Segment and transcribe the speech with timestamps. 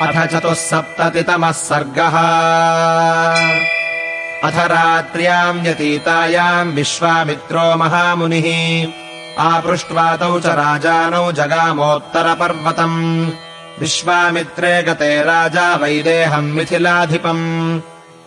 [0.00, 2.16] अथ चतुःसप्ततितमः सर्गः।
[4.48, 8.88] अथ रात्र्याम् व्यतीतायाम् विश्वामित्रो महामुनिः।
[9.38, 13.30] आपृष्ट्वा तौ च राजानौ जगामोत्तरपर्वतम्।
[13.80, 17.80] विश्वामित्रे गते राजा वैदेहम् मिथिलाधिपम्।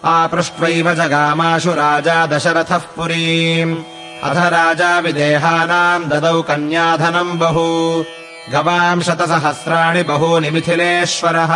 [0.06, 3.78] आपृष्ट्वैव जगामाशु राजा दशरथः पुरीम्।
[4.24, 8.04] अथ राजा विदेहानाम् ददौ कन्याधनम् बहु
[8.52, 11.54] गवाम् शतसहस्राणि बहूनि मिथिलेश्वरः।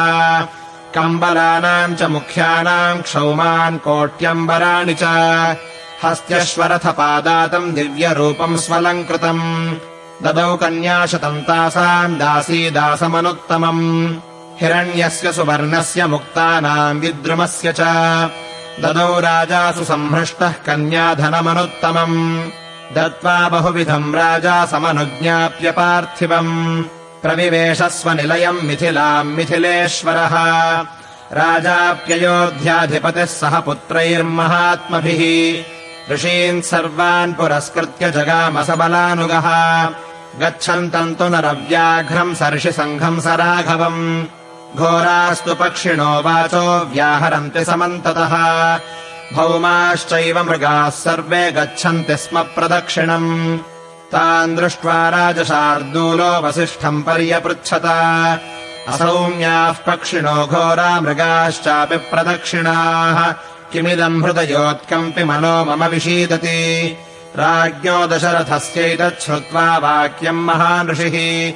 [0.96, 5.04] कम्बलानाम् च मुख्यानाम् क्षौमान् कोट्यम्बराणि च।
[6.06, 9.76] हस्त्यश्वरथपादातम् दिव्यरूपम् स्वलङ्कृतम्।
[10.24, 14.16] ददौ कन्याशतम् तासाम् दासीदासमनुत्तमम्।
[14.62, 17.82] हिरण्यस्य सुवर्णस्य मुक्तानाम् विद्रुमस्य च।
[18.80, 22.42] ददौ राजासु सम्भ्रष्टः कन्याधनमनुत्तमम्
[22.96, 26.84] दत्त्वा बहुविधम् राजा समनुज्ञाप्य पार्थिवम्
[27.24, 30.36] प्रविवेशस्वनिलयम् मिथिलाम् मिथिलेश्वरः।
[31.40, 35.22] राजाप्ययोध्याधिपतिः सह पुत्रैर्महात्मभिः।
[36.14, 39.48] ऋषीन् सर्वान् पुरस्कृत्य जगामसबलानुगः
[40.42, 44.26] गच्छन्तम् तु नरव्याघ्रम् सर्षिसङ्घम् स राघवम्।
[44.78, 48.34] घोरास्तु पक्षिणो वाचो व्याहरन्ति समन्ततः
[49.34, 53.58] भौमाश्चैव मृगाः सर्वे गच्छन्ति स्म प्रदक्षिणम्।
[54.12, 57.86] तान् दृष्ट्वा राजशार्दूलो वसिष्ठम् पर्यपृच्छत।
[58.88, 63.32] असौम्याः पक्षिणो घोरा मृगाश्चापि प्रदक्षिणाः।
[63.72, 66.98] किमिदम् हृदयोत्कम्पि मनो मम विषीदति।
[67.38, 71.54] राज्ञो दशरथस्यैतच्छ्रुत्वा वाक्यम् महान् ऋषिः।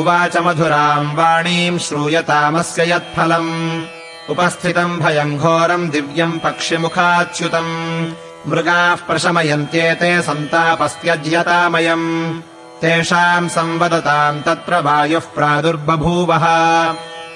[0.00, 3.82] उवाच मधुराम् वाणीम् श्रूयतामस्य यत्फलम्
[4.30, 12.40] उपस्थितम् भयम् घोरम् दिव्यम् पक्षिमुखाच्युतम्। मृगाः प्रशमयन्त्येते सन्तापस्त्यज्यतामयम्।
[12.82, 16.46] तेषाम् संवदताम् तत्र वायुः प्रादुर्बभूवः।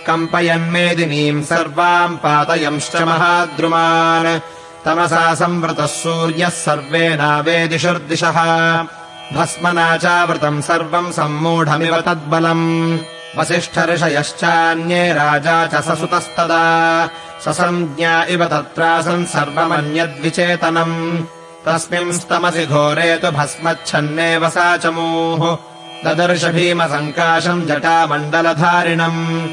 [0.06, 4.40] कम्पयन्मेदिनीम् सर्वाम् पातयंश्च महाद्रुमान्।
[4.84, 8.38] तमसा संवृतः सूर्यः सर्वेनावेदिशुर्दिशः
[9.32, 12.98] भस्मना चावृतम् सर्वम् सम्मूढमिव तद्बलम्
[13.38, 17.06] वसिष्ठऋषयश्चान्ये राजा च ससुतस्तदा।
[17.44, 21.22] ससञ्ज्ञा इव तत्रासन् सर्वमन्यद्विचेतनम्।
[21.66, 25.58] तस्मिंस्तमसि घोरे तु भस्मच्छन्नेव सा चमूः
[26.04, 29.46] ददर्श भीमसङ्काशम् जटामण्डलधारिणम्।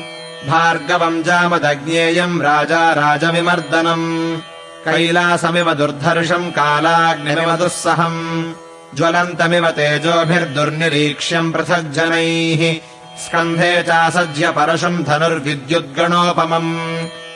[0.50, 4.38] भार्गवम् जामदज्ञेयम् राजा राजविमर्दनम्।
[4.85, 8.53] कैलासमिव दुर्धर्षम् कालाग्निमिव दुःसहम्।
[8.95, 16.72] ज्वलन्तमिव तेजोभिर्दुर्निरीक्ष्यम् पृथग्जनैः स्कन्धे चासज्य परशुम् धनुर्विद्युद्गणोपमम्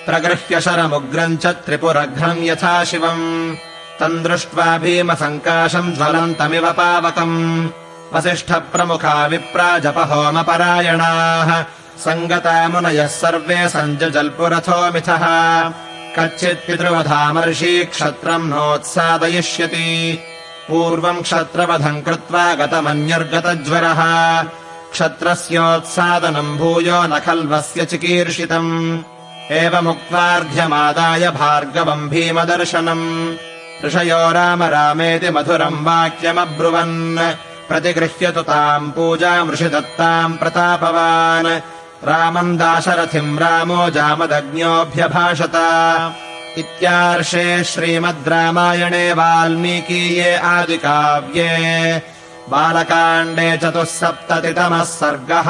[0.06, 3.56] प्रगृह्य शरमुग्रम् च त्रिपुरघ्नम् यथा शिवम्।
[4.00, 7.38] तम् दृष्ट्वा भीमसङ्काशम् ज्वलन्तमिव पावकम्
[8.14, 11.50] वसिष्ठप्रमुखा विप्रा जपहोमपरायणाः
[12.06, 15.24] सङ्गता मुनयः सर्वे सञ्जल्पुरथोमिथः
[16.18, 19.88] कच्चित् पितृवधामर्षी क्षत्रम् नोत्सादयिष्यति।
[20.68, 24.02] पूर्वम् क्षत्रवधम् कृत्वा गतमन्यर्गतज्वरः
[24.92, 29.00] क्षत्रस्योत्सादनम् भूयो न खल्वस्य चिकीर्षितम्।
[29.52, 33.36] एवमुक्त्वार्घ्यमादाय भार्गवम् भीमदर्शनम्।
[33.86, 37.18] ऋषयो राम रामेति मधुरम् वाक्यमब्रुवन्।
[37.68, 41.62] प्रतिगृह्यतु ताम् पूजाम् ऋषिदत्ताम् प्रतापवान्।
[42.08, 45.52] रामम् दाशरथिम् रामो जामदग्न्योऽभ्यभाषत।
[46.58, 52.02] इत्यार्षे श्रीमद् रामायणे वाल्मीकीये आदिकाव्ये
[52.52, 55.50] बालकाण्डे चतुःसप्ततितमः सर्गः